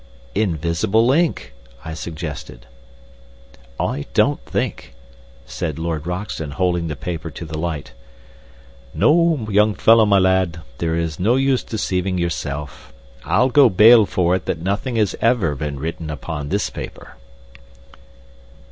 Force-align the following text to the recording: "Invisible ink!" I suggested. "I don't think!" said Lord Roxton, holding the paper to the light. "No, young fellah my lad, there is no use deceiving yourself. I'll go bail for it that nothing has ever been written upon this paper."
"Invisible 0.33 1.11
ink!" 1.11 1.53
I 1.85 1.93
suggested. 1.93 2.65
"I 3.79 4.07
don't 4.15 4.43
think!" 4.45 4.95
said 5.45 5.77
Lord 5.77 6.07
Roxton, 6.07 6.49
holding 6.49 6.87
the 6.87 6.95
paper 6.95 7.29
to 7.29 7.45
the 7.45 7.55
light. 7.59 7.91
"No, 8.95 9.45
young 9.51 9.75
fellah 9.75 10.07
my 10.07 10.17
lad, 10.17 10.61
there 10.79 10.95
is 10.95 11.19
no 11.19 11.35
use 11.35 11.61
deceiving 11.61 12.17
yourself. 12.17 12.91
I'll 13.25 13.49
go 13.49 13.69
bail 13.69 14.07
for 14.07 14.35
it 14.35 14.45
that 14.45 14.57
nothing 14.59 14.95
has 14.95 15.15
ever 15.21 15.53
been 15.53 15.79
written 15.79 16.09
upon 16.09 16.49
this 16.49 16.71
paper." 16.71 17.15